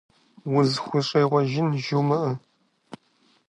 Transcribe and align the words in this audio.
УзыхущӀегъуэжын 0.55 1.69
жумыӀэ. 1.83 2.31